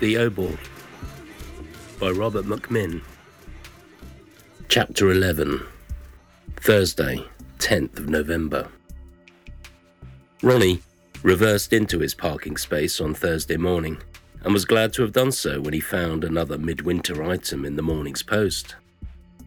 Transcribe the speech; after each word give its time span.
The 0.00 0.14
Obald 0.14 0.60
by 1.98 2.10
Robert 2.10 2.44
McMinn. 2.44 3.02
Chapter 4.68 5.10
11 5.10 5.60
Thursday, 6.54 7.24
10th 7.58 7.98
of 7.98 8.08
November. 8.08 8.68
Ronnie 10.40 10.80
reversed 11.24 11.72
into 11.72 11.98
his 11.98 12.14
parking 12.14 12.56
space 12.56 13.00
on 13.00 13.12
Thursday 13.12 13.56
morning 13.56 13.98
and 14.42 14.54
was 14.54 14.64
glad 14.64 14.92
to 14.92 15.02
have 15.02 15.10
done 15.10 15.32
so 15.32 15.60
when 15.60 15.74
he 15.74 15.80
found 15.80 16.22
another 16.22 16.58
midwinter 16.58 17.24
item 17.24 17.64
in 17.64 17.74
the 17.74 17.82
morning's 17.82 18.22
post. 18.22 18.76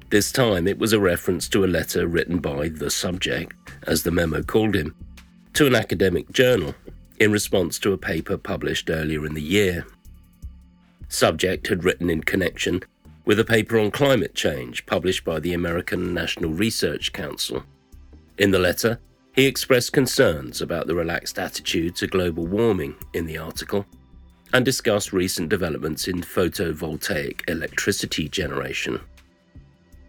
This 0.09 0.33
time 0.33 0.67
it 0.67 0.77
was 0.77 0.91
a 0.91 0.99
reference 0.99 1.47
to 1.47 1.63
a 1.63 1.65
letter 1.65 2.07
written 2.07 2.39
by 2.39 2.67
the 2.67 2.91
subject, 2.91 3.53
as 3.83 4.03
the 4.03 4.11
memo 4.11 4.43
called 4.43 4.75
him, 4.75 4.95
to 5.53 5.65
an 5.65 5.75
academic 5.75 6.29
journal 6.33 6.75
in 7.21 7.31
response 7.31 7.79
to 7.79 7.93
a 7.93 7.97
paper 7.97 8.37
published 8.37 8.89
earlier 8.89 9.25
in 9.25 9.33
the 9.33 9.41
year. 9.41 9.85
Subject 11.11 11.67
had 11.67 11.83
written 11.83 12.09
in 12.09 12.23
connection 12.23 12.81
with 13.25 13.37
a 13.37 13.43
paper 13.43 13.77
on 13.77 13.91
climate 13.91 14.33
change 14.33 14.85
published 14.85 15.25
by 15.25 15.41
the 15.41 15.53
American 15.53 16.13
National 16.13 16.51
Research 16.51 17.11
Council. 17.11 17.63
In 18.37 18.51
the 18.51 18.59
letter, 18.59 18.97
he 19.33 19.45
expressed 19.45 19.91
concerns 19.91 20.61
about 20.61 20.87
the 20.87 20.95
relaxed 20.95 21.37
attitude 21.37 21.97
to 21.97 22.07
global 22.07 22.47
warming 22.47 22.95
in 23.13 23.25
the 23.25 23.37
article 23.37 23.85
and 24.53 24.63
discussed 24.63 25.11
recent 25.11 25.49
developments 25.49 26.07
in 26.07 26.21
photovoltaic 26.21 27.41
electricity 27.49 28.29
generation. 28.29 29.01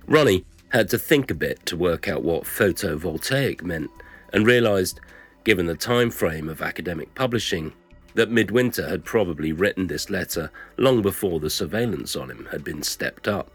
Ronnie 0.07 0.47
had 0.69 0.89
to 0.91 0.99
think 0.99 1.33
a 1.33 1.35
bit 1.35 1.67
to 1.67 1.77
work 1.77 2.07
out 2.07 2.23
what 2.23 2.45
photovoltaic 2.45 3.63
meant 3.63 3.91
and 4.33 4.47
realized, 4.47 5.01
given 5.43 5.67
the 5.67 5.75
time 5.75 6.11
frame 6.11 6.49
of 6.49 6.63
academic 6.63 7.13
publishing, 7.17 7.73
that 8.15 8.31
Midwinter 8.31 8.89
had 8.89 9.05
probably 9.05 9.53
written 9.53 9.87
this 9.87 10.11
letter 10.11 10.51
long 10.77 11.03
before 11.03 11.41
the 11.41 11.51
surveillance 11.51 12.17
on 12.17 12.31
him 12.31 12.49
had 12.51 12.63
been 12.65 12.83
stepped 12.83 13.27
up. 13.27 13.51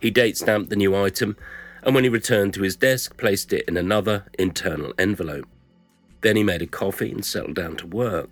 He 0.00 0.10
date 0.10 0.36
stamped 0.36 0.70
the 0.70 0.76
new 0.76 0.94
item 0.94 1.36
and 1.82 1.94
when 1.94 2.04
he 2.04 2.10
returned 2.10 2.54
to 2.54 2.62
his 2.62 2.76
desk, 2.76 3.16
placed 3.16 3.52
it 3.52 3.66
in 3.68 3.76
another 3.76 4.26
internal 4.38 4.92
envelope. 4.98 5.46
Then 6.20 6.36
he 6.36 6.42
made 6.42 6.62
a 6.62 6.66
coffee 6.66 7.10
and 7.10 7.24
settled 7.24 7.54
down 7.54 7.76
to 7.76 7.86
work. 7.86 8.30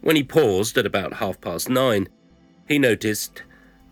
When 0.00 0.16
he 0.16 0.22
paused 0.22 0.78
at 0.78 0.86
about 0.86 1.14
half 1.14 1.40
past 1.40 1.68
nine, 1.68 2.08
he 2.68 2.78
noticed 2.78 3.42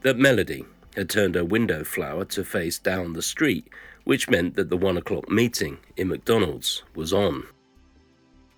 that 0.02 0.18
Melody 0.18 0.64
had 0.96 1.10
turned 1.10 1.34
her 1.34 1.44
window 1.44 1.84
flower 1.84 2.24
to 2.26 2.44
face 2.44 2.78
down 2.78 3.12
the 3.12 3.22
street, 3.22 3.68
which 4.04 4.30
meant 4.30 4.54
that 4.56 4.70
the 4.70 4.76
one 4.76 4.96
o'clock 4.96 5.28
meeting 5.28 5.78
in 5.96 6.08
McDonald's 6.08 6.82
was 6.94 7.12
on. 7.12 7.46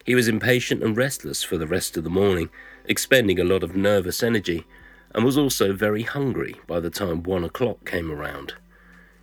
He 0.06 0.14
was 0.14 0.28
impatient 0.28 0.84
and 0.84 0.96
restless 0.96 1.42
for 1.42 1.58
the 1.58 1.66
rest 1.66 1.96
of 1.96 2.04
the 2.04 2.10
morning, 2.10 2.48
expending 2.84 3.40
a 3.40 3.44
lot 3.44 3.64
of 3.64 3.74
nervous 3.74 4.22
energy, 4.22 4.64
and 5.12 5.24
was 5.24 5.36
also 5.36 5.72
very 5.72 6.02
hungry 6.02 6.54
by 6.68 6.78
the 6.78 6.90
time 6.90 7.24
one 7.24 7.42
o'clock 7.42 7.84
came 7.84 8.12
around. 8.12 8.54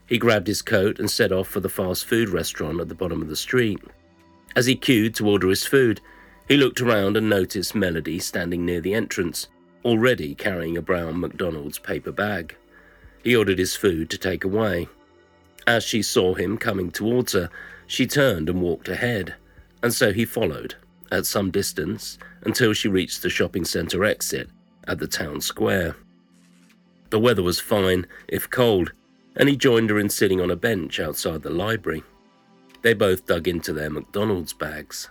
He 0.05 0.17
grabbed 0.17 0.47
his 0.47 0.61
coat 0.61 0.99
and 0.99 1.09
set 1.09 1.31
off 1.31 1.47
for 1.47 1.61
the 1.61 1.69
fast 1.69 2.03
food 2.03 2.27
restaurant 2.27 2.81
at 2.81 2.89
the 2.89 2.95
bottom 2.95 3.21
of 3.21 3.29
the 3.29 3.37
street. 3.37 3.79
As 4.57 4.65
he 4.65 4.75
queued 4.75 5.15
to 5.15 5.29
order 5.29 5.47
his 5.47 5.65
food, 5.65 6.01
he 6.49 6.57
looked 6.57 6.81
around 6.81 7.15
and 7.15 7.29
noticed 7.29 7.73
Melody 7.73 8.19
standing 8.19 8.65
near 8.65 8.81
the 8.81 8.93
entrance, 8.93 9.47
already 9.85 10.35
carrying 10.35 10.75
a 10.75 10.81
brown 10.81 11.17
McDonald's 11.17 11.79
paper 11.79 12.11
bag. 12.11 12.57
He 13.23 13.37
ordered 13.37 13.57
his 13.57 13.77
food 13.77 14.09
to 14.09 14.17
take 14.17 14.43
away. 14.43 14.89
As 15.65 15.85
she 15.85 16.01
saw 16.01 16.33
him 16.33 16.57
coming 16.57 16.91
towards 16.91 17.31
her, 17.31 17.49
she 17.87 18.05
turned 18.05 18.49
and 18.49 18.61
walked 18.61 18.89
ahead, 18.89 19.35
and 19.83 19.93
so 19.93 20.13
he 20.13 20.25
followed, 20.25 20.75
at 21.11 21.25
some 21.25 21.51
distance, 21.51 22.17
until 22.41 22.73
she 22.73 22.87
reached 22.87 23.21
the 23.21 23.29
shopping 23.29 23.65
centre 23.65 24.03
exit 24.03 24.49
at 24.87 24.97
the 24.97 25.07
town 25.07 25.41
square. 25.41 25.95
The 27.09 27.19
weather 27.19 27.43
was 27.43 27.59
fine, 27.59 28.07
if 28.27 28.49
cold, 28.49 28.93
and 29.35 29.49
he 29.49 29.55
joined 29.55 29.89
her 29.89 29.99
in 29.99 30.09
sitting 30.09 30.41
on 30.41 30.49
a 30.49 30.55
bench 30.55 30.99
outside 30.99 31.43
the 31.43 31.49
library. 31.49 32.01
They 32.81 32.93
both 32.93 33.25
dug 33.27 33.47
into 33.47 33.73
their 33.73 33.89
McDonald's 33.89 34.53
bags. 34.53 35.09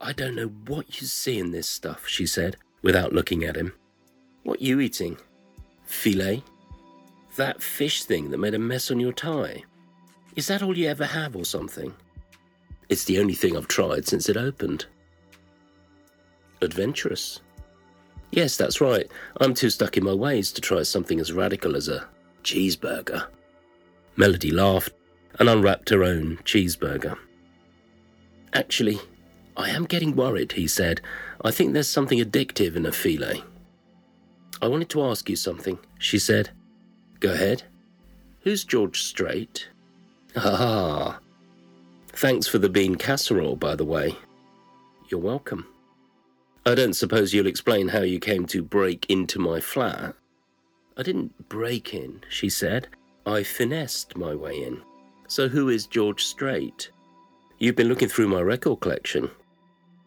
I 0.00 0.12
don't 0.12 0.34
know 0.34 0.48
what 0.66 1.00
you 1.00 1.06
see 1.06 1.38
in 1.38 1.52
this 1.52 1.68
stuff, 1.68 2.06
she 2.06 2.26
said, 2.26 2.56
without 2.82 3.12
looking 3.12 3.44
at 3.44 3.56
him. 3.56 3.72
What 4.42 4.60
you 4.60 4.80
eating? 4.80 5.18
Filet? 5.84 6.42
That 7.36 7.62
fish 7.62 8.04
thing 8.04 8.30
that 8.30 8.38
made 8.38 8.54
a 8.54 8.58
mess 8.58 8.90
on 8.90 9.00
your 9.00 9.12
tie? 9.12 9.64
Is 10.34 10.46
that 10.48 10.62
all 10.62 10.76
you 10.76 10.88
ever 10.88 11.04
have 11.04 11.36
or 11.36 11.44
something? 11.44 11.94
It's 12.88 13.04
the 13.04 13.18
only 13.18 13.34
thing 13.34 13.56
I've 13.56 13.68
tried 13.68 14.06
since 14.06 14.28
it 14.28 14.36
opened. 14.36 14.86
Adventurous. 16.62 17.40
Yes, 18.30 18.56
that's 18.56 18.80
right. 18.80 19.10
I'm 19.40 19.54
too 19.54 19.70
stuck 19.70 19.96
in 19.96 20.04
my 20.04 20.12
ways 20.12 20.52
to 20.52 20.60
try 20.60 20.82
something 20.82 21.20
as 21.20 21.32
radical 21.32 21.76
as 21.76 21.88
a 21.88 22.06
cheeseburger. 22.42 23.26
Melody 24.16 24.50
laughed 24.50 24.92
and 25.38 25.48
unwrapped 25.48 25.90
her 25.90 26.04
own 26.04 26.38
cheeseburger. 26.38 27.18
Actually, 28.52 28.98
I 29.56 29.70
am 29.70 29.84
getting 29.84 30.16
worried, 30.16 30.52
he 30.52 30.66
said. 30.66 31.00
I 31.44 31.50
think 31.50 31.72
there's 31.72 31.88
something 31.88 32.18
addictive 32.18 32.76
in 32.76 32.86
a 32.86 32.92
filet. 32.92 33.42
I 34.62 34.68
wanted 34.68 34.88
to 34.90 35.02
ask 35.04 35.28
you 35.28 35.36
something, 35.36 35.78
she 35.98 36.18
said. 36.18 36.50
Go 37.20 37.32
ahead. 37.32 37.64
Who's 38.40 38.64
George 38.64 39.02
Strait? 39.02 39.68
Ah. 40.36 41.18
Thanks 42.16 42.46
for 42.46 42.56
the 42.56 42.70
bean 42.70 42.94
casserole, 42.94 43.56
by 43.56 43.76
the 43.76 43.84
way. 43.84 44.16
You're 45.10 45.20
welcome. 45.20 45.66
I 46.64 46.74
don't 46.74 46.94
suppose 46.94 47.34
you'll 47.34 47.46
explain 47.46 47.88
how 47.88 48.00
you 48.00 48.18
came 48.18 48.46
to 48.46 48.62
break 48.62 49.04
into 49.10 49.38
my 49.38 49.60
flat. 49.60 50.14
I 50.96 51.02
didn't 51.02 51.50
break 51.50 51.92
in, 51.92 52.22
she 52.30 52.48
said. 52.48 52.88
I 53.26 53.42
finessed 53.42 54.16
my 54.16 54.34
way 54.34 54.62
in. 54.62 54.80
So 55.28 55.46
who 55.46 55.68
is 55.68 55.86
George 55.86 56.24
Strait? 56.24 56.90
You've 57.58 57.76
been 57.76 57.88
looking 57.88 58.08
through 58.08 58.28
my 58.28 58.40
record 58.40 58.80
collection. 58.80 59.30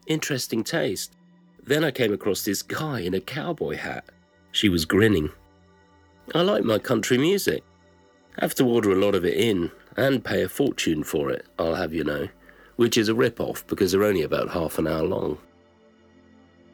Interesting 0.07 0.63
taste. 0.63 1.15
Then 1.63 1.83
I 1.83 1.91
came 1.91 2.11
across 2.11 2.43
this 2.43 2.63
guy 2.63 3.01
in 3.01 3.13
a 3.13 3.21
cowboy 3.21 3.75
hat. 3.75 4.05
She 4.51 4.67
was 4.67 4.83
grinning. 4.83 5.29
I 6.33 6.41
like 6.41 6.63
my 6.63 6.79
country 6.79 7.19
music. 7.19 7.63
Have 8.39 8.55
to 8.55 8.65
order 8.65 8.91
a 8.91 8.95
lot 8.95 9.15
of 9.15 9.25
it 9.25 9.35
in 9.35 9.69
and 9.97 10.23
pay 10.23 10.43
a 10.43 10.49
fortune 10.49 11.03
for 11.03 11.29
it, 11.29 11.45
I'll 11.59 11.75
have 11.75 11.93
you 11.93 12.05
know, 12.05 12.29
which 12.77 12.97
is 12.97 13.09
a 13.09 13.15
rip-off 13.15 13.67
because 13.67 13.91
they're 13.91 14.03
only 14.03 14.21
about 14.21 14.49
half 14.49 14.77
an 14.79 14.87
hour 14.87 15.03
long. 15.03 15.37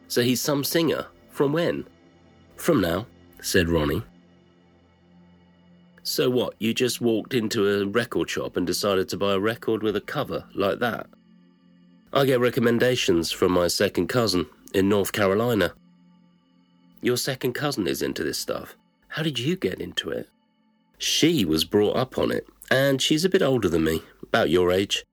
So 0.07 0.21
he's 0.21 0.41
some 0.41 0.63
singer. 0.63 1.07
From 1.31 1.51
when? 1.53 1.87
From 2.55 2.81
now 2.81 3.07
said 3.41 3.67
Ronnie. 3.67 4.03
So 6.03 6.29
what, 6.29 6.53
you 6.59 6.73
just 6.73 7.01
walked 7.01 7.33
into 7.33 7.67
a 7.67 7.87
record 7.87 8.29
shop 8.29 8.57
and 8.57 8.67
decided 8.67 9.09
to 9.09 9.17
buy 9.17 9.33
a 9.33 9.39
record 9.39 9.81
with 9.81 9.95
a 9.95 10.01
cover 10.01 10.45
like 10.53 10.77
that? 10.79 11.07
I 12.13 12.25
get 12.25 12.39
recommendations 12.39 13.31
from 13.31 13.51
my 13.51 13.67
second 13.67 14.07
cousin 14.07 14.45
in 14.75 14.87
North 14.87 15.11
Carolina. 15.11 15.73
Your 17.01 17.17
second 17.17 17.53
cousin 17.53 17.87
is 17.87 18.03
into 18.03 18.23
this 18.23 18.37
stuff. 18.37 18.77
How 19.07 19.23
did 19.23 19.39
you 19.39 19.55
get 19.55 19.81
into 19.81 20.11
it? 20.11 20.29
She 20.97 21.45
was 21.45 21.65
brought 21.65 21.95
up 21.95 22.17
on 22.17 22.31
it, 22.31 22.47
and 22.71 23.01
she's 23.01 23.25
a 23.25 23.29
bit 23.29 23.41
older 23.41 23.69
than 23.69 23.83
me, 23.83 24.01
about 24.23 24.49
your 24.49 24.71
age. 24.71 25.03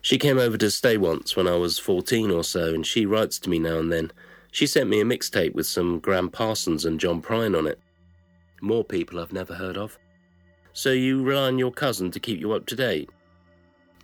She 0.00 0.18
came 0.18 0.38
over 0.38 0.58
to 0.58 0.70
stay 0.70 0.96
once 0.96 1.34
when 1.34 1.48
I 1.48 1.56
was 1.56 1.78
14 1.78 2.30
or 2.30 2.44
so, 2.44 2.74
and 2.74 2.86
she 2.86 3.06
writes 3.06 3.38
to 3.40 3.50
me 3.50 3.58
now 3.58 3.78
and 3.78 3.90
then 3.90 4.12
she 4.52 4.66
sent 4.66 4.88
me 4.88 5.00
a 5.00 5.04
mixtape 5.04 5.54
with 5.54 5.66
some 5.66 5.98
Graham 5.98 6.28
Parsons 6.28 6.84
and 6.84 7.00
John 7.00 7.20
Prine 7.20 7.58
on 7.58 7.66
it. 7.66 7.80
More 8.60 8.84
people 8.84 9.18
I've 9.18 9.32
never 9.32 9.54
heard 9.54 9.76
of. 9.76 9.98
So 10.72 10.92
you 10.92 11.22
rely 11.22 11.48
on 11.48 11.58
your 11.58 11.72
cousin 11.72 12.10
to 12.12 12.20
keep 12.20 12.38
you 12.38 12.52
up 12.52 12.66
to 12.66 12.76
date? 12.76 13.10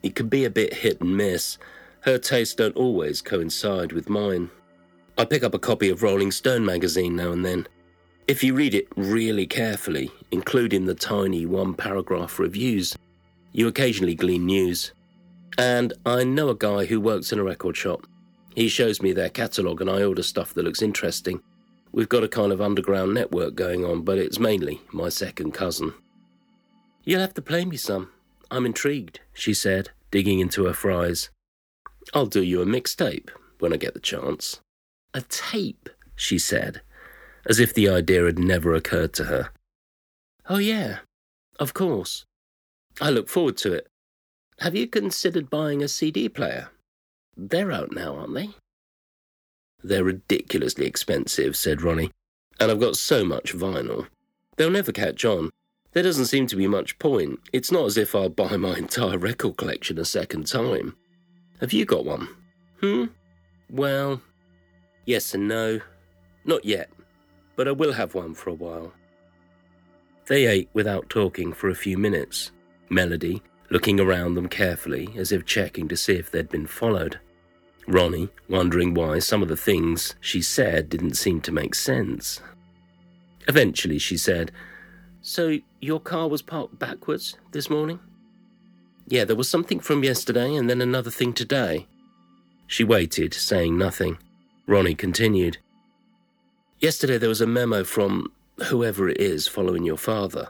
It 0.02 0.16
can 0.16 0.28
be 0.28 0.44
a 0.44 0.50
bit 0.50 0.74
hit 0.74 1.00
and 1.00 1.16
miss. 1.16 1.58
Her 2.00 2.18
tastes 2.18 2.54
don't 2.54 2.76
always 2.76 3.22
coincide 3.22 3.92
with 3.92 4.08
mine. 4.08 4.50
I 5.18 5.24
pick 5.24 5.44
up 5.44 5.54
a 5.54 5.58
copy 5.58 5.88
of 5.90 6.02
Rolling 6.02 6.32
Stone 6.32 6.64
magazine 6.64 7.14
now 7.14 7.30
and 7.30 7.44
then. 7.44 7.68
If 8.30 8.44
you 8.44 8.54
read 8.54 8.76
it 8.76 8.86
really 8.94 9.44
carefully, 9.44 10.08
including 10.30 10.86
the 10.86 10.94
tiny 10.94 11.46
one 11.46 11.74
paragraph 11.74 12.38
reviews, 12.38 12.96
you 13.50 13.66
occasionally 13.66 14.14
glean 14.14 14.46
news. 14.46 14.92
And 15.58 15.92
I 16.06 16.22
know 16.22 16.48
a 16.48 16.54
guy 16.54 16.84
who 16.84 17.00
works 17.00 17.32
in 17.32 17.40
a 17.40 17.42
record 17.42 17.76
shop. 17.76 18.06
He 18.54 18.68
shows 18.68 19.02
me 19.02 19.10
their 19.10 19.30
catalogue 19.30 19.80
and 19.80 19.90
I 19.90 20.04
order 20.04 20.22
stuff 20.22 20.54
that 20.54 20.64
looks 20.64 20.80
interesting. 20.80 21.42
We've 21.90 22.08
got 22.08 22.22
a 22.22 22.28
kind 22.28 22.52
of 22.52 22.60
underground 22.60 23.14
network 23.14 23.56
going 23.56 23.84
on, 23.84 24.02
but 24.02 24.18
it's 24.18 24.38
mainly 24.38 24.80
my 24.92 25.08
second 25.08 25.50
cousin. 25.50 25.92
You'll 27.02 27.22
have 27.22 27.34
to 27.34 27.42
play 27.42 27.64
me 27.64 27.76
some. 27.76 28.12
I'm 28.48 28.64
intrigued, 28.64 29.18
she 29.32 29.54
said, 29.54 29.90
digging 30.12 30.38
into 30.38 30.66
her 30.66 30.72
fries. 30.72 31.30
I'll 32.14 32.26
do 32.26 32.44
you 32.44 32.62
a 32.62 32.64
mixtape 32.64 33.30
when 33.58 33.72
I 33.72 33.76
get 33.76 33.94
the 33.94 33.98
chance. 33.98 34.60
A 35.14 35.22
tape, 35.22 35.88
she 36.14 36.38
said, 36.38 36.82
as 37.48 37.58
if 37.58 37.74
the 37.74 37.88
idea 37.88 38.24
had 38.24 38.38
never 38.38 38.74
occurred 38.74 39.12
to 39.14 39.24
her. 39.24 39.50
Oh, 40.48 40.58
yeah, 40.58 40.98
of 41.58 41.74
course. 41.74 42.24
I 43.00 43.10
look 43.10 43.28
forward 43.28 43.56
to 43.58 43.72
it. 43.72 43.86
Have 44.60 44.74
you 44.74 44.86
considered 44.86 45.48
buying 45.48 45.82
a 45.82 45.88
CD 45.88 46.28
player? 46.28 46.68
They're 47.36 47.72
out 47.72 47.92
now, 47.94 48.16
aren't 48.16 48.34
they? 48.34 48.50
They're 49.82 50.04
ridiculously 50.04 50.86
expensive, 50.86 51.56
said 51.56 51.82
Ronnie, 51.82 52.10
and 52.58 52.70
I've 52.70 52.80
got 52.80 52.96
so 52.96 53.24
much 53.24 53.56
vinyl. 53.56 54.08
They'll 54.56 54.70
never 54.70 54.92
catch 54.92 55.24
on. 55.24 55.50
There 55.92 56.02
doesn't 56.02 56.26
seem 56.26 56.46
to 56.48 56.56
be 56.56 56.68
much 56.68 56.98
point. 56.98 57.40
It's 57.52 57.72
not 57.72 57.86
as 57.86 57.96
if 57.96 58.14
I'll 58.14 58.28
buy 58.28 58.56
my 58.56 58.76
entire 58.76 59.16
record 59.16 59.56
collection 59.56 59.98
a 59.98 60.04
second 60.04 60.46
time. 60.46 60.96
Have 61.60 61.72
you 61.72 61.84
got 61.84 62.04
one? 62.04 62.28
Hmm? 62.80 63.06
Well, 63.70 64.20
yes 65.06 65.34
and 65.34 65.48
no. 65.48 65.80
Not 66.44 66.64
yet, 66.64 66.90
but 67.56 67.68
I 67.68 67.72
will 67.72 67.92
have 67.92 68.14
one 68.14 68.34
for 68.34 68.50
a 68.50 68.54
while. 68.54 68.92
They 70.26 70.46
ate 70.46 70.70
without 70.72 71.10
talking 71.10 71.52
for 71.52 71.68
a 71.68 71.74
few 71.74 71.98
minutes, 71.98 72.52
Melody 72.88 73.42
looking 73.70 74.00
around 74.00 74.34
them 74.34 74.48
carefully 74.48 75.08
as 75.16 75.32
if 75.32 75.46
checking 75.46 75.88
to 75.88 75.96
see 75.96 76.14
if 76.14 76.30
they'd 76.30 76.48
been 76.48 76.66
followed. 76.66 77.18
Ronnie 77.86 78.28
wondering 78.48 78.94
why 78.94 79.20
some 79.20 79.42
of 79.42 79.48
the 79.48 79.56
things 79.56 80.14
she 80.20 80.42
said 80.42 80.88
didn't 80.88 81.14
seem 81.14 81.40
to 81.42 81.52
make 81.52 81.74
sense. 81.74 82.40
Eventually, 83.48 83.98
she 83.98 84.16
said, 84.16 84.52
So 85.22 85.58
your 85.80 86.00
car 86.00 86.28
was 86.28 86.42
parked 86.42 86.78
backwards 86.78 87.36
this 87.52 87.70
morning? 87.70 88.00
Yeah, 89.06 89.24
there 89.24 89.36
was 89.36 89.48
something 89.48 89.80
from 89.80 90.04
yesterday 90.04 90.54
and 90.54 90.68
then 90.68 90.80
another 90.80 91.10
thing 91.10 91.32
today. 91.32 91.86
She 92.66 92.84
waited, 92.84 93.34
saying 93.34 93.76
nothing. 93.76 94.18
Ronnie 94.66 94.94
continued. 94.94 95.58
Yesterday 96.80 97.18
there 97.18 97.28
was 97.28 97.42
a 97.42 97.46
memo 97.46 97.84
from 97.84 98.32
whoever 98.64 99.06
it 99.10 99.20
is 99.20 99.46
following 99.46 99.84
your 99.84 99.98
father. 99.98 100.48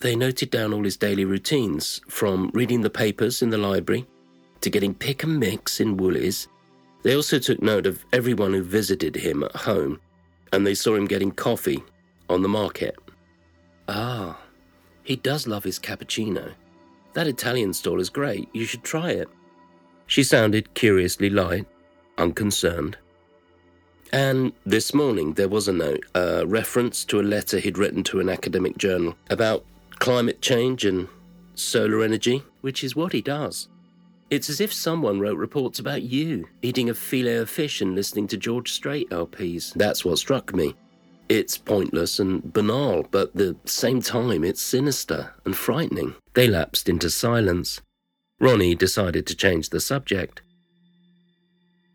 They 0.00 0.16
noted 0.16 0.50
down 0.50 0.72
all 0.72 0.84
his 0.84 0.96
daily 0.96 1.26
routines, 1.26 2.00
from 2.08 2.50
reading 2.54 2.80
the 2.80 2.88
papers 2.88 3.42
in 3.42 3.50
the 3.50 3.58
library 3.58 4.06
to 4.62 4.70
getting 4.70 4.94
pick 4.94 5.24
and 5.24 5.38
mix 5.38 5.78
in 5.78 5.98
Woolies. 5.98 6.48
They 7.02 7.14
also 7.14 7.38
took 7.38 7.60
note 7.60 7.86
of 7.86 8.04
everyone 8.14 8.54
who 8.54 8.62
visited 8.62 9.14
him 9.14 9.42
at 9.44 9.54
home, 9.54 10.00
and 10.52 10.66
they 10.66 10.74
saw 10.74 10.94
him 10.94 11.06
getting 11.06 11.32
coffee 11.32 11.84
on 12.30 12.40
the 12.40 12.48
market. 12.48 12.96
Ah, 13.88 14.38
he 15.02 15.16
does 15.16 15.46
love 15.46 15.64
his 15.64 15.78
cappuccino. 15.78 16.52
That 17.12 17.26
Italian 17.26 17.74
stall 17.74 18.00
is 18.00 18.08
great. 18.08 18.48
You 18.54 18.64
should 18.64 18.84
try 18.84 19.10
it. 19.10 19.28
She 20.06 20.24
sounded 20.24 20.72
curiously 20.72 21.28
light, 21.28 21.66
unconcerned. 22.16 22.96
And 24.12 24.52
this 24.64 24.94
morning 24.94 25.34
there 25.34 25.48
was 25.48 25.68
a 25.68 25.72
note, 25.72 26.04
a 26.14 26.46
reference 26.46 27.04
to 27.06 27.20
a 27.20 27.22
letter 27.22 27.58
he'd 27.58 27.78
written 27.78 28.02
to 28.04 28.20
an 28.20 28.28
academic 28.28 28.78
journal 28.78 29.16
about 29.28 29.64
climate 29.98 30.40
change 30.40 30.84
and 30.84 31.08
solar 31.54 32.02
energy, 32.02 32.42
which 32.60 32.82
is 32.82 32.96
what 32.96 33.12
he 33.12 33.20
does. 33.20 33.68
It's 34.30 34.50
as 34.50 34.60
if 34.60 34.72
someone 34.72 35.20
wrote 35.20 35.38
reports 35.38 35.78
about 35.78 36.02
you, 36.02 36.48
eating 36.60 36.90
a 36.90 36.94
filet 36.94 37.36
of 37.36 37.48
fish 37.48 37.80
and 37.80 37.94
listening 37.94 38.28
to 38.28 38.36
George 38.36 38.72
Strait 38.72 39.08
LPs. 39.10 39.72
That's 39.74 40.04
what 40.04 40.18
struck 40.18 40.54
me. 40.54 40.74
It's 41.28 41.58
pointless 41.58 42.18
and 42.18 42.52
banal, 42.52 43.06
but 43.10 43.28
at 43.28 43.36
the 43.36 43.56
same 43.64 44.00
time, 44.00 44.44
it's 44.44 44.62
sinister 44.62 45.34
and 45.44 45.56
frightening. 45.56 46.14
They 46.34 46.46
lapsed 46.46 46.88
into 46.88 47.10
silence. 47.10 47.80
Ronnie 48.40 48.74
decided 48.74 49.26
to 49.26 49.34
change 49.34 49.70
the 49.70 49.80
subject. 49.80 50.42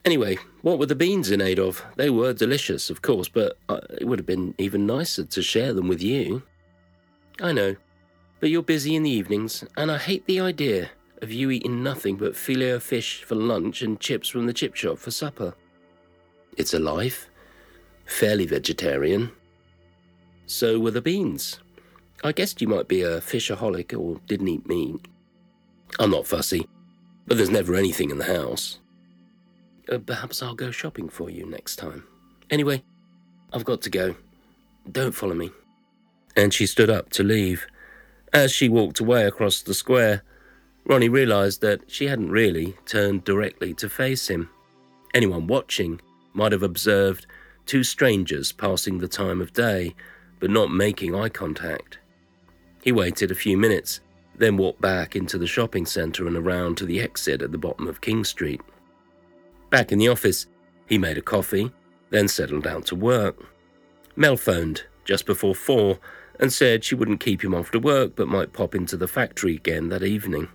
Anyway, 0.06 0.38
what 0.62 0.80
were 0.80 0.86
the 0.86 0.96
beans 0.96 1.32
in 1.32 1.42
aid 1.42 1.60
of? 1.60 1.84
They 1.96 2.10
were 2.10 2.34
delicious, 2.34 2.90
of 2.90 3.02
course, 3.02 3.30
but 3.30 3.58
uh, 3.70 3.80
it 4.00 4.06
would 4.06 4.20
have 4.20 4.26
been 4.26 4.54
even 4.58 4.86
nicer 4.86 5.24
to 5.24 5.42
share 5.42 5.74
them 5.74 5.88
with 5.88 6.02
you. 6.02 6.44
I 7.42 7.54
know, 7.54 7.76
but 8.40 8.50
you're 8.50 8.64
busy 8.64 8.96
in 8.96 9.04
the 9.04 9.10
evenings, 9.10 9.64
and 9.78 9.90
I 9.90 9.98
hate 9.98 10.26
the 10.26 10.42
idea 10.42 10.90
of 11.22 11.32
you 11.32 11.52
eating 11.52 11.82
nothing 11.84 12.18
but 12.18 12.36
filet 12.36 12.72
of 12.72 12.84
fish 12.84 13.24
for 13.24 13.36
lunch 13.36 13.82
and 13.82 14.00
chips 14.00 14.28
from 14.28 14.46
the 14.46 14.54
chip 14.54 14.76
shop 14.76 14.98
for 14.98 15.12
supper. 15.12 15.56
It's 16.58 16.74
a 16.74 16.80
life 16.80 17.30
fairly 18.06 18.46
vegetarian. 18.46 19.32
So 20.46 20.80
were 20.80 20.92
the 20.92 21.02
beans. 21.02 21.60
I 22.24 22.32
guessed 22.32 22.62
you 22.62 22.68
might 22.68 22.88
be 22.88 23.02
a 23.02 23.22
fishaholic 23.22 23.98
or 23.98 24.20
didn't 24.28 24.48
eat 24.48 24.68
meat. 24.68 25.08
I'm 26.00 26.12
not 26.12 26.28
fussy, 26.28 26.68
but 27.28 27.38
there's 27.38 27.50
never 27.50 27.76
anything 27.76 28.10
in 28.10 28.18
the 28.18 28.26
house. 28.26 28.80
Uh, 29.92 29.98
perhaps 29.98 30.42
I'll 30.42 30.56
go 30.56 30.72
shopping 30.72 31.10
for 31.10 31.30
you 31.30 31.46
next 31.46 31.76
time. 31.76 32.04
Anyway, 32.50 32.84
I've 33.52 33.66
got 33.66 33.82
to 33.82 33.90
go. 33.90 34.16
Don't 34.92 35.12
follow 35.12 35.36
me. 35.36 35.52
And 36.36 36.54
she 36.54 36.66
stood 36.66 36.90
up 36.90 37.10
to 37.12 37.24
leave. 37.24 37.68
As 38.32 38.52
she 38.52 38.70
walked 38.70 39.00
away 39.00 39.26
across 39.26 39.62
the 39.62 39.74
square, 39.74 40.24
Ronnie 40.86 41.10
realised 41.10 41.62
that 41.62 41.90
she 41.90 42.08
hadn't 42.08 42.32
really 42.32 42.76
turned 42.86 43.24
directly 43.24 43.74
to 43.76 43.90
face 43.90 44.28
him. 44.30 44.50
Anyone 45.14 45.48
watching 45.48 46.02
might 46.34 46.52
have 46.52 46.64
observed 46.64 47.28
two 47.66 47.84
strangers 47.84 48.52
passing 48.52 48.98
the 48.98 49.08
time 49.08 49.40
of 49.40 49.54
day, 49.54 49.96
but 50.40 50.50
not 50.50 50.72
making 50.72 51.16
eye 51.16 51.30
contact. 51.30 52.00
He 52.84 52.92
waited 52.92 53.32
a 53.32 53.36
few 53.36 53.58
minutes, 53.58 54.02
then 54.36 54.58
walked 54.58 54.82
back 54.82 55.16
into 55.16 55.38
the 55.38 55.48
shopping 55.48 55.86
centre 55.86 56.28
and 56.28 56.36
around 56.36 56.78
to 56.78 56.86
the 56.86 57.00
exit 57.00 57.42
at 57.42 57.52
the 57.52 57.58
bottom 57.58 57.88
of 57.88 58.02
King 58.02 58.26
Street. 58.26 58.60
Back 59.74 59.92
in 59.92 59.98
the 59.98 60.08
office, 60.08 60.46
he 60.86 61.00
made 61.00 61.18
a 61.18 61.22
coffee, 61.24 61.72
then 62.12 62.28
settled 62.28 62.64
down 62.64 62.84
to 62.84 62.96
work. 62.96 63.44
Mel 64.16 64.38
phoned 64.38 64.84
just 65.04 65.26
before 65.26 65.56
four 65.56 65.98
and 66.40 66.54
said 66.54 66.84
she 66.84 66.94
wouldn't 66.94 67.20
keep 67.20 67.44
him 67.44 67.56
after 67.56 67.80
work 67.80 68.16
but 68.16 68.28
might 68.28 68.54
pop 68.54 68.76
into 68.76 68.96
the 68.96 69.08
factory 69.08 69.56
again 69.56 69.90
that 69.90 70.04
evening. 70.04 70.48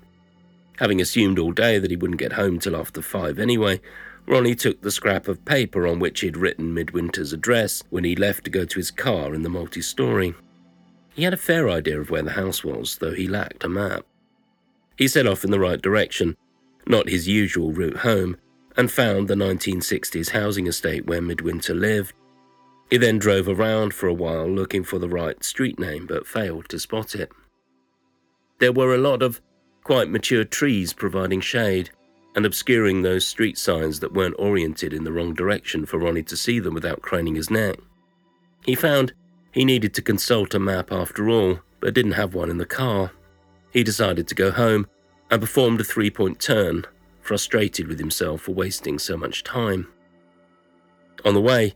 Having 0.77 1.01
assumed 1.01 1.41
all 1.41 1.51
day 1.51 1.81
that 1.81 1.91
he 1.91 1.97
wouldn't 1.97 2.21
get 2.21 2.35
home 2.35 2.61
till 2.61 2.77
after 2.77 3.03
five 3.03 3.41
anyway, 3.41 3.81
Ronnie 4.25 4.55
took 4.55 4.83
the 4.83 4.93
scrap 4.93 5.27
of 5.27 5.45
paper 5.45 5.85
on 5.85 5.99
which 5.99 6.21
he'd 6.21 6.37
written 6.37 6.73
Midwinter's 6.73 7.33
address 7.33 7.83
when 7.91 8.05
he 8.05 8.15
left 8.15 8.45
to 8.45 8.53
go 8.53 8.65
to 8.65 8.79
his 8.79 8.93
car 8.93 9.35
in 9.35 9.43
the 9.43 9.49
multi 9.49 9.83
story. 9.83 10.33
He 11.13 11.25
had 11.25 11.35
a 11.35 11.37
fair 11.37 11.69
idea 11.69 12.01
of 12.01 12.11
where 12.11 12.23
the 12.23 12.31
house 12.31 12.63
was, 12.63 12.99
though 12.99 13.15
he 13.15 13.27
lacked 13.27 13.65
a 13.65 13.69
map. 13.69 14.07
He 14.97 15.09
set 15.09 15.27
off 15.27 15.43
in 15.43 15.51
the 15.51 15.59
right 15.59 15.83
direction, 15.83 16.37
not 16.87 17.09
his 17.09 17.27
usual 17.27 17.73
route 17.73 17.97
home, 17.97 18.37
and 18.79 18.91
found 18.91 19.29
the 19.29 19.35
1960s 19.35 20.31
housing 20.31 20.67
estate 20.67 21.07
where 21.07 21.21
Midwinter 21.21 21.75
lived. 21.75 22.15
He 22.89 22.97
then 22.97 23.19
drove 23.19 23.49
around 23.49 23.93
for 23.93 24.07
a 24.07 24.15
while 24.15 24.49
looking 24.49 24.83
for 24.83 24.99
the 24.99 25.09
right 25.09 25.45
street 25.45 25.79
name 25.79 26.07
but 26.07 26.27
failed 26.27 26.71
to 26.71 26.79
spot 26.79 27.15
it. 27.15 27.31
There 28.61 28.73
were 28.73 28.95
a 28.95 28.99
lot 28.99 29.23
of 29.23 29.43
quite 29.89 30.11
mature 30.11 30.45
trees 30.45 30.93
providing 30.93 31.41
shade, 31.41 31.91
and 32.37 32.45
obscuring 32.45 33.01
those 33.01 33.27
street 33.27 33.57
signs 33.59 34.01
that 34.01 34.13
weren't 34.13 34.35
oriented 34.39 34.93
in 34.93 35.03
the 35.03 35.11
wrong 35.11 35.33
direction 35.35 35.87
for 35.87 35.99
Ronnie 35.99 36.23
to 36.25 36.37
see 36.37 36.61
them 36.61 36.75
without 36.75 37.01
craning 37.01 37.35
his 37.35 37.51
neck. 37.51 37.79
He 38.65 38.75
found 38.75 39.15
he 39.51 39.65
needed 39.65 39.95
to 39.95 40.03
consult 40.03 40.55
a 40.55 40.59
map 40.59 40.93
after 40.93 41.29
all, 41.31 41.61
but 41.81 41.95
didn't 41.95 42.13
have 42.13 42.35
one 42.35 42.51
in 42.51 42.59
the 42.59 42.67
car. 42.67 43.13
He 43.73 43.83
decided 43.83 44.29
to 44.29 44.35
go 44.35 44.51
home 44.51 44.87
and 45.31 45.41
performed 45.41 45.81
a 45.81 45.85
three 45.85 46.11
point 46.11 46.39
turn, 46.39 46.85
frustrated 47.29 47.87
with 47.89 47.99
himself 47.99 48.41
for 48.41 48.53
wasting 48.53 48.99
so 48.99 49.15
much 49.15 49.45
time. 49.45 49.87
On 51.27 51.35
the 51.35 51.41
way, 51.43 51.75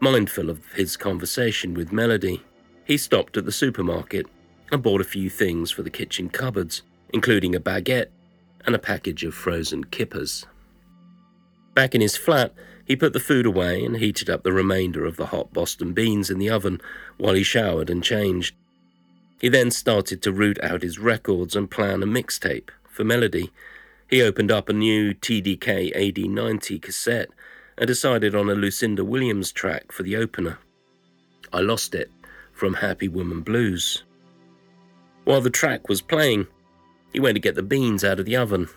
mindful 0.00 0.48
of 0.48 0.64
his 0.72 0.96
conversation 0.96 1.74
with 1.74 1.92
Melody, 1.92 2.42
he 2.86 2.96
stopped 2.96 3.36
at 3.36 3.44
the 3.44 3.52
supermarket 3.52 4.24
and 4.72 4.82
bought 4.82 5.02
a 5.02 5.04
few 5.04 5.28
things 5.28 5.70
for 5.70 5.82
the 5.82 5.90
kitchen 5.90 6.30
cupboards, 6.30 6.84
including 7.12 7.54
a 7.54 7.60
baguette 7.60 8.08
and 8.64 8.74
a 8.74 8.78
package 8.78 9.24
of 9.24 9.34
frozen 9.34 9.84
kippers. 9.84 10.46
Back 11.74 11.94
in 11.94 12.00
his 12.00 12.16
flat, 12.16 12.54
he 12.86 12.96
put 12.96 13.12
the 13.12 13.20
food 13.20 13.44
away 13.44 13.84
and 13.84 13.98
heated 13.98 14.30
up 14.30 14.42
the 14.42 14.54
remainder 14.54 15.04
of 15.04 15.18
the 15.18 15.26
hot 15.26 15.52
Boston 15.52 15.92
beans 15.92 16.30
in 16.30 16.38
the 16.38 16.48
oven 16.48 16.80
while 17.18 17.34
he 17.34 17.42
showered 17.42 17.90
and 17.90 18.02
changed. 18.02 18.54
He 19.38 19.50
then 19.50 19.70
started 19.70 20.22
to 20.22 20.32
root 20.32 20.58
out 20.62 20.80
his 20.80 20.98
records 20.98 21.54
and 21.54 21.70
plan 21.70 22.02
a 22.02 22.06
mixtape 22.06 22.70
for 22.88 23.04
Melody. 23.04 23.50
He 24.08 24.22
opened 24.22 24.50
up 24.50 24.70
a 24.70 24.72
new 24.72 25.12
TDK 25.12 25.94
AD90 25.94 26.80
cassette 26.80 27.28
and 27.76 27.86
decided 27.86 28.34
on 28.34 28.48
a 28.48 28.54
Lucinda 28.54 29.04
Williams 29.04 29.52
track 29.52 29.92
for 29.92 30.02
the 30.02 30.16
opener. 30.16 30.58
I 31.52 31.60
Lost 31.60 31.94
It 31.94 32.10
from 32.52 32.74
Happy 32.74 33.06
Woman 33.06 33.42
Blues. 33.42 34.04
While 35.24 35.42
the 35.42 35.50
track 35.50 35.90
was 35.90 36.00
playing, 36.00 36.46
he 37.12 37.20
went 37.20 37.36
to 37.36 37.40
get 37.40 37.54
the 37.54 37.62
beans 37.62 38.02
out 38.02 38.18
of 38.18 38.24
the 38.24 38.36
oven. 38.36 38.68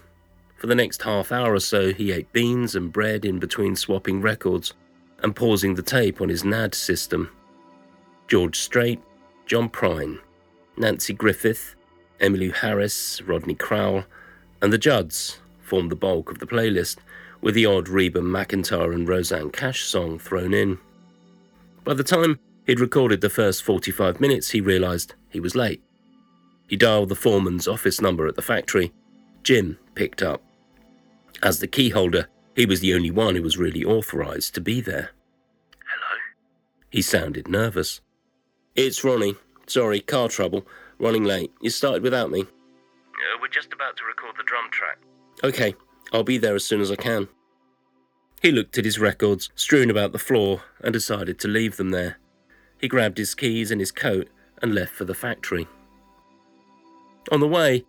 For 0.58 0.68
the 0.68 0.76
next 0.76 1.02
half 1.04 1.32
hour 1.32 1.54
or 1.54 1.62
so, 1.62 1.94
he 1.94 2.12
ate 2.12 2.34
beans 2.34 2.76
and 2.76 2.92
bread 2.92 3.24
in 3.24 3.40
between 3.40 3.78
swapping 3.78 4.22
records 4.22 4.74
and 5.24 5.36
pausing 5.36 5.76
the 5.76 5.82
tape 5.82 6.20
on 6.20 6.28
his 6.28 6.44
NAD 6.44 6.76
system. 6.76 7.30
George 8.28 8.60
Strait, 8.60 9.00
John 9.46 9.70
Prine, 9.70 10.20
Nanci 10.78 11.18
Griffith, 11.18 11.76
Emmylou 12.20 12.54
Harris, 12.54 13.22
Rodney 13.22 13.56
Crowell, 13.56 14.04
and 14.62 14.72
the 14.72 14.78
Judds 14.78 15.40
formed 15.62 15.92
the 15.92 15.96
bulk 15.96 16.32
of 16.32 16.40
the 16.40 16.48
playlist, 16.48 16.98
with 17.42 17.56
the 17.56 17.66
odd 17.66 17.90
Reba 17.90 18.20
McEntire 18.20 18.94
and 18.94 19.08
Rosanne 19.08 19.50
Cash 19.50 19.84
song 19.84 20.20
thrown 20.20 20.54
in. 20.54 20.78
By 21.84 21.94
the 21.94 22.04
time 22.04 22.40
he'd 22.66 22.80
recorded 22.80 23.22
the 23.22 23.30
first 23.30 23.64
45 23.64 24.20
minutes, 24.20 24.52
he 24.52 24.62
realised 24.62 25.16
he 25.30 25.40
was 25.40 25.56
late. 25.56 25.82
He 26.68 26.76
dialed 26.76 27.10
the 27.10 27.16
foreman's 27.16 27.68
office 27.68 28.00
number 28.00 28.28
at 28.28 28.36
the 28.36 28.42
factory. 28.42 28.94
Jim 29.44 29.78
picked 29.96 30.22
up. 30.22 30.42
As 31.42 31.60
the 31.60 31.68
key 31.68 31.90
holder, 31.90 32.28
He 32.56 32.66
was 32.66 32.82
the 32.82 32.94
only 32.94 33.12
one 33.12 33.36
who 33.36 33.42
was 33.42 33.58
really 33.58 33.84
authorized 33.84 34.54
to 34.56 34.62
be 34.62 34.82
there. 34.82 35.12
Hello? 35.86 36.20
He 36.90 37.02
sounded 37.02 37.48
nervous. 37.48 38.02
It's 38.76 39.04
Ronnie. 39.04 39.36
Sorry, 39.68 40.02
car 40.02 40.28
trouble. 40.28 40.68
Running 41.00 41.24
late. 41.24 41.52
You 41.62 41.70
started 41.70 42.04
without 42.04 42.30
me. 42.30 42.46
Uh, 43.22 43.38
we're 43.42 43.48
just 43.48 43.72
about 43.72 43.96
to 43.98 44.04
record 44.06 44.36
the 44.38 44.44
drum 44.44 44.70
track. 44.72 44.98
Okay, 45.44 45.76
I'll 46.12 46.24
be 46.24 46.38
there 46.38 46.56
as 46.56 46.66
soon 46.66 46.82
as 46.82 46.92
I 46.92 46.96
can. 46.96 47.28
He 48.42 48.52
looked 48.52 48.78
at 48.78 48.86
his 48.86 48.98
records, 48.98 49.52
strewn 49.56 49.92
about 49.92 50.14
the 50.14 50.20
floor, 50.20 50.64
and 50.82 50.92
decided 50.92 51.38
to 51.40 51.48
leave 51.48 51.78
them 51.78 51.92
there. 51.92 52.18
He 52.80 52.88
grabbed 52.88 53.20
his 53.20 53.36
keys 53.36 53.70
and 53.70 53.80
his 53.80 53.92
coat 53.92 54.28
and 54.62 54.74
left 54.74 54.94
for 54.94 55.06
the 55.06 55.14
factory. 55.14 55.68
On 57.32 57.40
the 57.40 57.48
way, 57.48 57.86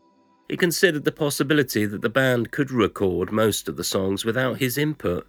he 0.48 0.56
considered 0.58 1.04
the 1.04 1.12
possibility 1.12 1.86
that 1.86 2.02
the 2.02 2.10
band 2.10 2.50
could 2.50 2.70
record 2.70 3.32
most 3.32 3.68
of 3.68 3.76
the 3.76 3.84
songs 3.84 4.24
without 4.26 4.58
his 4.58 4.76
input. 4.76 5.26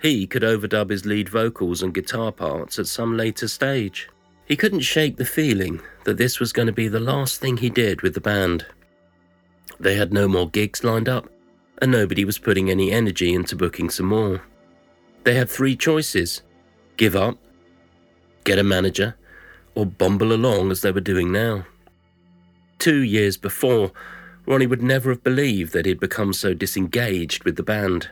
He 0.00 0.28
could 0.28 0.42
overdub 0.42 0.90
his 0.90 1.04
lead 1.04 1.28
vocals 1.28 1.82
and 1.82 1.92
guitar 1.92 2.30
parts 2.30 2.78
at 2.78 2.86
some 2.86 3.16
later 3.16 3.48
stage. 3.48 4.08
He 4.44 4.56
couldn't 4.56 4.80
shake 4.80 5.16
the 5.16 5.24
feeling 5.24 5.80
that 6.04 6.16
this 6.16 6.38
was 6.38 6.52
going 6.52 6.66
to 6.66 6.72
be 6.72 6.86
the 6.86 7.00
last 7.00 7.40
thing 7.40 7.56
he 7.56 7.70
did 7.70 8.02
with 8.02 8.14
the 8.14 8.20
band. 8.20 8.66
They 9.80 9.96
had 9.96 10.12
no 10.12 10.28
more 10.28 10.48
gigs 10.48 10.84
lined 10.84 11.08
up, 11.08 11.28
and 11.80 11.90
nobody 11.90 12.24
was 12.24 12.38
putting 12.38 12.70
any 12.70 12.92
energy 12.92 13.32
into 13.32 13.56
booking 13.56 13.88
some 13.88 14.06
more. 14.06 14.42
They 15.24 15.34
had 15.34 15.48
three 15.48 15.74
choices 15.74 16.42
give 16.98 17.16
up, 17.16 17.38
get 18.44 18.58
a 18.58 18.62
manager, 18.62 19.16
or 19.74 19.86
bumble 19.86 20.32
along 20.34 20.70
as 20.70 20.82
they 20.82 20.92
were 20.92 21.00
doing 21.00 21.32
now. 21.32 21.64
Two 22.78 23.00
years 23.00 23.38
before, 23.38 23.90
Ronnie 24.46 24.66
would 24.66 24.82
never 24.82 25.10
have 25.10 25.24
believed 25.24 25.72
that 25.72 25.86
he'd 25.86 26.00
become 26.00 26.34
so 26.34 26.52
disengaged 26.52 27.44
with 27.44 27.56
the 27.56 27.62
band. 27.62 28.10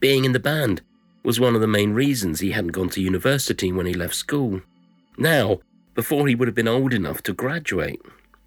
Being 0.00 0.24
in 0.24 0.32
the 0.32 0.40
band 0.40 0.82
was 1.22 1.38
one 1.38 1.54
of 1.54 1.60
the 1.60 1.66
main 1.66 1.92
reasons 1.92 2.40
he 2.40 2.50
hadn't 2.50 2.72
gone 2.72 2.88
to 2.90 3.00
university 3.00 3.70
when 3.70 3.86
he 3.86 3.94
left 3.94 4.14
school. 4.14 4.60
Now, 5.16 5.60
before 5.94 6.26
he 6.26 6.34
would 6.34 6.48
have 6.48 6.54
been 6.54 6.68
old 6.68 6.92
enough 6.92 7.22
to 7.22 7.32
graduate, 7.32 8.00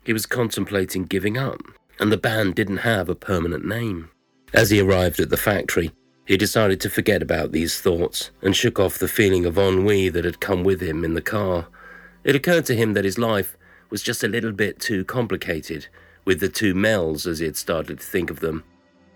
he 0.03 0.13
was 0.13 0.25
contemplating 0.25 1.05
giving 1.05 1.37
up, 1.37 1.61
and 1.99 2.11
the 2.11 2.17
band 2.17 2.55
didn't 2.55 2.77
have 2.77 3.09
a 3.09 3.15
permanent 3.15 3.65
name. 3.65 4.09
As 4.53 4.69
he 4.69 4.81
arrived 4.81 5.19
at 5.19 5.29
the 5.29 5.37
factory, 5.37 5.91
he 6.25 6.37
decided 6.37 6.79
to 6.81 6.89
forget 6.89 7.21
about 7.21 7.51
these 7.51 7.79
thoughts 7.81 8.31
and 8.41 8.55
shook 8.55 8.79
off 8.79 8.97
the 8.97 9.07
feeling 9.07 9.45
of 9.45 9.57
ennui 9.57 10.09
that 10.09 10.25
had 10.25 10.39
come 10.39 10.63
with 10.63 10.81
him 10.81 11.03
in 11.03 11.13
the 11.13 11.21
car. 11.21 11.67
It 12.23 12.35
occurred 12.35 12.65
to 12.65 12.75
him 12.75 12.93
that 12.93 13.05
his 13.05 13.17
life 13.17 13.57
was 13.89 14.03
just 14.03 14.23
a 14.23 14.27
little 14.27 14.51
bit 14.51 14.79
too 14.79 15.03
complicated 15.03 15.87
with 16.23 16.39
the 16.39 16.49
two 16.49 16.73
Mels 16.73 17.27
as 17.27 17.39
he 17.39 17.45
had 17.45 17.57
started 17.57 17.99
to 17.99 18.05
think 18.05 18.29
of 18.29 18.39
them, 18.39 18.63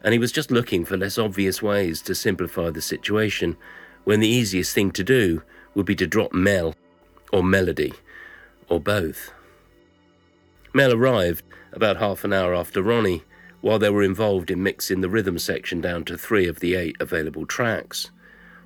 and 0.03 0.13
he 0.13 0.19
was 0.19 0.31
just 0.31 0.51
looking 0.51 0.85
for 0.85 0.97
less 0.97 1.17
obvious 1.17 1.61
ways 1.61 2.01
to 2.01 2.15
simplify 2.15 2.69
the 2.69 2.81
situation 2.81 3.55
when 4.03 4.19
the 4.19 4.27
easiest 4.27 4.73
thing 4.73 4.91
to 4.91 5.03
do 5.03 5.41
would 5.73 5.85
be 5.85 5.95
to 5.95 6.07
drop 6.07 6.33
Mel 6.33 6.75
or 7.31 7.43
Melody 7.43 7.93
or 8.69 8.79
both. 8.79 9.31
Mel 10.75 10.91
arrived 10.91 11.45
about 11.71 11.95
half 11.95 12.25
an 12.25 12.33
hour 12.33 12.53
after 12.53 12.83
Ronnie 12.83 13.23
while 13.61 13.79
they 13.79 13.89
were 13.89 14.03
involved 14.03 14.51
in 14.51 14.61
mixing 14.61 14.99
the 14.99 15.07
rhythm 15.07 15.39
section 15.39 15.79
down 15.79 16.03
to 16.03 16.17
three 16.17 16.49
of 16.49 16.59
the 16.59 16.75
eight 16.75 16.97
available 16.99 17.45
tracks. 17.45 18.11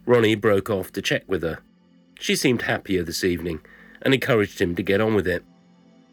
Ronnie 0.08 0.34
broke 0.34 0.72
off 0.72 0.92
to 0.94 1.04
check 1.04 1.22
with 1.28 1.44
her. 1.44 1.60
She 2.20 2.36
seemed 2.36 2.63
happier 2.63 3.04
this 3.04 3.24
evening 3.24 3.62
and 4.01 4.12
encouraged 4.12 4.60
him 4.60 4.74
to 4.74 4.82
get 4.82 5.00
on 5.00 5.13
with 5.13 5.28
it. 5.28 5.44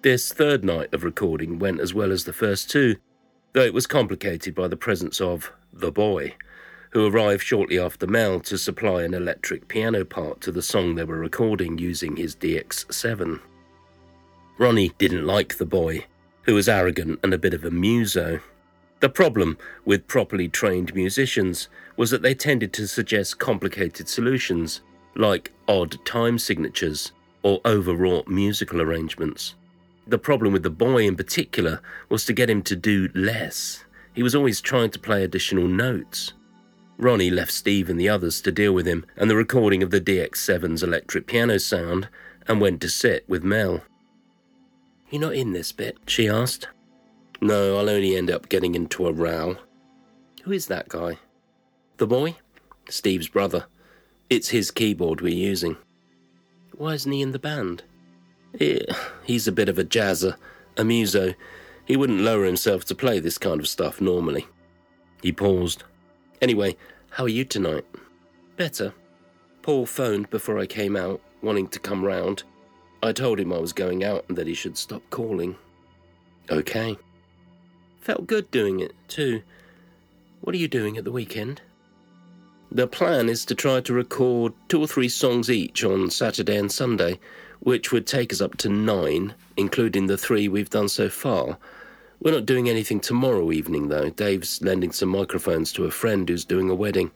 This 0.02 0.34
third 0.34 0.66
night 0.66 0.92
of 0.92 1.02
recording 1.02 1.58
went 1.58 1.80
as 1.80 1.94
well 1.94 2.12
as 2.12 2.24
the 2.24 2.32
first 2.34 2.70
two, 2.70 2.96
though 3.54 3.62
it 3.62 3.72
was 3.72 3.86
complicated 3.86 4.54
by 4.54 4.68
the 4.68 4.76
presence 4.76 5.18
of 5.18 5.50
the 5.72 5.90
boy, 5.90 6.34
who 6.90 7.06
arrived 7.06 7.42
shortly 7.42 7.78
after 7.78 8.06
Mel 8.06 8.40
to 8.40 8.58
supply 8.58 9.02
an 9.02 9.14
electric 9.14 9.66
piano 9.66 10.04
part 10.04 10.42
to 10.42 10.52
the 10.52 10.60
song 10.60 10.94
they 10.94 11.04
were 11.04 11.16
recording 11.16 11.78
using 11.78 12.16
his 12.16 12.36
DX7. 12.36 13.40
Ronnie 14.58 14.92
didn't 14.98 15.26
like 15.26 15.58
the 15.58 15.66
boy, 15.66 16.06
who 16.42 16.54
was 16.54 16.68
arrogant 16.68 17.20
and 17.22 17.34
a 17.34 17.38
bit 17.38 17.52
of 17.52 17.64
a 17.64 17.70
muso. 17.70 18.40
The 19.00 19.08
problem 19.10 19.58
with 19.84 20.08
properly 20.08 20.48
trained 20.48 20.94
musicians 20.94 21.68
was 21.96 22.10
that 22.10 22.22
they 22.22 22.34
tended 22.34 22.72
to 22.74 22.88
suggest 22.88 23.38
complicated 23.38 24.08
solutions, 24.08 24.80
like 25.14 25.52
odd 25.68 26.02
time 26.06 26.38
signatures 26.38 27.12
or 27.42 27.60
overwrought 27.66 28.28
musical 28.28 28.80
arrangements. 28.80 29.54
The 30.06 30.18
problem 30.18 30.52
with 30.52 30.62
the 30.62 30.70
boy 30.70 31.06
in 31.06 31.16
particular 31.16 31.82
was 32.08 32.24
to 32.24 32.32
get 32.32 32.48
him 32.48 32.62
to 32.62 32.76
do 32.76 33.10
less. 33.14 33.84
He 34.14 34.22
was 34.22 34.34
always 34.34 34.62
trying 34.62 34.90
to 34.90 34.98
play 34.98 35.22
additional 35.22 35.68
notes. 35.68 36.32
Ronnie 36.96 37.30
left 37.30 37.52
Steve 37.52 37.90
and 37.90 38.00
the 38.00 38.08
others 38.08 38.40
to 38.40 38.52
deal 38.52 38.72
with 38.72 38.86
him 38.86 39.04
and 39.16 39.28
the 39.28 39.36
recording 39.36 39.82
of 39.82 39.90
the 39.90 40.00
DX7's 40.00 40.82
electric 40.82 41.26
piano 41.26 41.58
sound 41.58 42.08
and 42.48 42.60
went 42.60 42.80
to 42.80 42.88
sit 42.88 43.28
with 43.28 43.44
Mel. 43.44 43.82
You're 45.10 45.20
not 45.20 45.34
in 45.34 45.52
this 45.52 45.72
bit? 45.72 45.98
she 46.06 46.28
asked. 46.28 46.68
No, 47.40 47.78
I'll 47.78 47.90
only 47.90 48.16
end 48.16 48.30
up 48.30 48.48
getting 48.48 48.74
into 48.74 49.06
a 49.06 49.12
row. 49.12 49.56
Who 50.44 50.52
is 50.52 50.66
that 50.66 50.88
guy? 50.88 51.18
The 51.98 52.06
boy? 52.06 52.36
Steve's 52.88 53.28
brother. 53.28 53.66
It's 54.30 54.48
his 54.48 54.70
keyboard 54.70 55.20
we're 55.20 55.34
using. 55.34 55.76
Why 56.76 56.94
isn't 56.94 57.12
he 57.12 57.22
in 57.22 57.32
the 57.32 57.38
band? 57.38 57.82
he's 59.24 59.46
a 59.46 59.52
bit 59.52 59.68
of 59.68 59.78
a 59.78 59.84
jazzer, 59.84 60.36
a 60.76 60.84
muso. 60.84 61.34
He 61.84 61.96
wouldn't 61.96 62.20
lower 62.20 62.44
himself 62.44 62.84
to 62.86 62.94
play 62.94 63.20
this 63.20 63.38
kind 63.38 63.60
of 63.60 63.68
stuff 63.68 64.00
normally. 64.00 64.46
He 65.22 65.32
paused. 65.32 65.84
Anyway, 66.40 66.76
how 67.10 67.24
are 67.24 67.28
you 67.28 67.44
tonight? 67.44 67.84
Better. 68.56 68.92
Paul 69.62 69.86
phoned 69.86 70.30
before 70.30 70.58
I 70.58 70.66
came 70.66 70.96
out, 70.96 71.20
wanting 71.42 71.68
to 71.68 71.78
come 71.78 72.04
round. 72.04 72.44
I 73.02 73.12
told 73.12 73.38
him 73.38 73.52
I 73.52 73.58
was 73.58 73.72
going 73.72 74.04
out 74.04 74.24
and 74.28 74.36
that 74.38 74.46
he 74.46 74.54
should 74.54 74.76
stop 74.76 75.02
calling. 75.10 75.56
Okay. 76.50 76.96
Felt 78.00 78.26
good 78.26 78.50
doing 78.50 78.80
it, 78.80 78.94
too. 79.08 79.42
What 80.40 80.54
are 80.54 80.58
you 80.58 80.68
doing 80.68 80.96
at 80.96 81.04
the 81.04 81.12
weekend? 81.12 81.60
The 82.70 82.86
plan 82.86 83.28
is 83.28 83.44
to 83.46 83.54
try 83.54 83.80
to 83.80 83.92
record 83.92 84.52
two 84.68 84.80
or 84.80 84.86
three 84.86 85.08
songs 85.08 85.50
each 85.50 85.84
on 85.84 86.10
Saturday 86.10 86.56
and 86.56 86.70
Sunday 86.70 87.18
which 87.60 87.92
would 87.92 88.06
take 88.06 88.32
us 88.32 88.40
up 88.40 88.56
to 88.58 88.68
nine, 88.68 89.34
including 89.56 90.06
the 90.06 90.16
three 90.16 90.48
we've 90.48 90.70
done 90.70 90.88
so 90.88 91.08
far. 91.08 91.58
We're 92.20 92.32
not 92.32 92.46
doing 92.46 92.68
anything 92.68 93.00
tomorrow 93.00 93.52
evening, 93.52 93.88
though. 93.88 94.10
Dave's 94.10 94.62
lending 94.62 94.92
some 94.92 95.08
microphones 95.08 95.72
to 95.72 95.84
a 95.84 95.90
friend 95.90 96.28
who's 96.28 96.44
doing 96.44 96.70
a 96.70 96.74
wedding. 96.74 97.10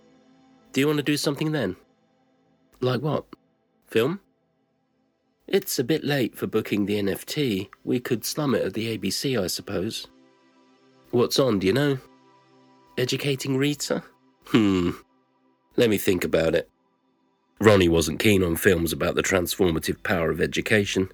Do 0.73 0.81
you 0.81 0.87
want 0.87 0.99
to 0.99 1.03
do 1.03 1.17
something 1.17 1.53
then? 1.53 1.77
Like 2.81 3.01
what? 3.01 3.27
Film? 3.87 4.21
It's 5.51 5.81
a 5.81 5.85
bit 5.85 6.05
late 6.05 6.37
for 6.37 6.47
booking 6.47 6.87
the 6.87 6.95
NFT. 6.95 7.71
We 7.83 7.99
could 7.99 8.25
slum 8.25 8.55
it 8.55 8.63
at 8.63 8.73
the 8.73 8.97
ABC, 8.97 9.43
I 9.43 9.49
suppose. 9.49 10.07
What's 11.11 11.41
on, 11.41 11.59
do 11.59 11.67
you 11.67 11.73
know? 11.73 11.99
Educating 12.97 13.57
Rita? 13.57 14.05
Hmm. 14.45 14.91
Let 15.75 15.91
me 15.91 15.99
think 15.99 16.23
about 16.23 16.55
it. 16.55 16.71
Ronnie 17.61 17.89
wasn't 17.89 18.21
keen 18.21 18.45
on 18.45 18.55
films 18.55 18.93
about 18.93 19.17
the 19.17 19.25
transformative 19.25 20.01
power 20.05 20.31
of 20.31 20.41
education. 20.41 21.11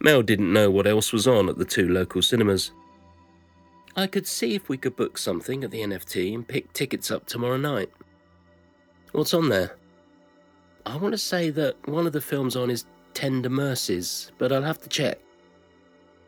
Mel 0.00 0.22
didn't 0.22 0.52
know 0.52 0.70
what 0.70 0.86
else 0.86 1.12
was 1.12 1.26
on 1.26 1.50
at 1.50 1.58
the 1.58 1.64
two 1.66 1.86
local 1.86 2.22
cinemas. 2.22 2.72
I 3.96 4.06
could 4.06 4.26
see 4.26 4.54
if 4.54 4.70
we 4.70 4.78
could 4.78 4.96
book 4.96 5.18
something 5.18 5.62
at 5.62 5.70
the 5.70 5.80
NFT 5.80 6.34
and 6.34 6.48
pick 6.48 6.72
tickets 6.72 7.10
up 7.10 7.26
tomorrow 7.26 7.58
night. 7.58 7.90
What's 9.12 9.34
on 9.34 9.50
there? 9.50 9.76
I 10.86 10.96
want 10.96 11.12
to 11.12 11.18
say 11.18 11.50
that 11.50 11.86
one 11.86 12.06
of 12.06 12.14
the 12.14 12.20
films 12.22 12.56
on 12.56 12.70
is 12.70 12.86
Tender 13.14 13.48
Mercies, 13.48 14.32
but 14.38 14.52
I'll 14.52 14.62
have 14.62 14.80
to 14.82 14.88
check. 14.88 15.18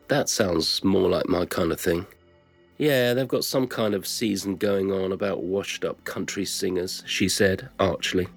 That 0.07 0.29
sounds 0.29 0.83
more 0.83 1.09
like 1.09 1.27
my 1.27 1.45
kind 1.45 1.71
of 1.71 1.79
thing. 1.79 2.07
Yeah, 2.77 3.13
they've 3.13 3.27
got 3.27 3.43
some 3.43 3.67
kind 3.67 3.93
of 3.93 4.07
season 4.07 4.55
going 4.55 4.91
on 4.91 5.11
about 5.11 5.43
washed 5.43 5.83
up 5.83 6.03
country 6.05 6.45
singers, 6.45 7.03
she 7.05 7.27
said 7.27 7.69
archly. 7.79 8.27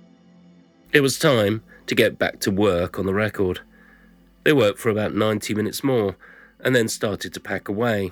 It 0.92 1.02
was 1.02 1.18
time 1.18 1.62
to 1.86 1.94
get 1.94 2.18
back 2.18 2.40
to 2.40 2.50
work 2.50 2.98
on 2.98 3.06
the 3.06 3.14
record. 3.14 3.60
They 4.44 4.52
worked 4.52 4.78
for 4.78 4.88
about 4.88 5.14
90 5.14 5.54
minutes 5.54 5.84
more 5.84 6.16
and 6.58 6.74
then 6.74 6.88
started 6.88 7.32
to 7.34 7.40
pack 7.40 7.68
away. 7.68 8.10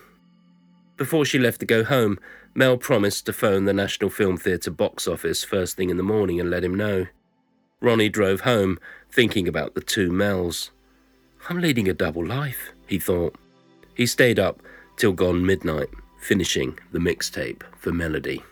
Before 0.96 1.24
she 1.24 1.38
left 1.38 1.60
to 1.60 1.66
go 1.66 1.84
home, 1.84 2.18
Mel 2.54 2.76
promised 2.76 3.26
to 3.26 3.32
phone 3.32 3.64
the 3.64 3.72
National 3.72 4.10
Film 4.10 4.36
Theatre 4.36 4.70
box 4.70 5.08
office 5.08 5.44
first 5.44 5.76
thing 5.76 5.90
in 5.90 5.96
the 5.96 6.02
morning 6.02 6.40
and 6.40 6.50
let 6.50 6.64
him 6.64 6.74
know. 6.74 7.06
Ronnie 7.80 8.08
drove 8.08 8.40
home, 8.40 8.78
thinking 9.10 9.46
about 9.46 9.74
the 9.74 9.80
two 9.80 10.10
Mels. 10.10 10.70
I'm 11.48 11.60
leading 11.60 11.88
a 11.88 11.94
double 11.94 12.26
life, 12.26 12.72
he 12.86 12.98
thought. 12.98 13.36
He 13.94 14.06
stayed 14.06 14.38
up 14.38 14.60
till 14.96 15.12
gone 15.12 15.46
midnight, 15.46 15.88
finishing 16.20 16.78
the 16.92 16.98
mixtape 16.98 17.62
for 17.76 17.92
Melody. 17.92 18.42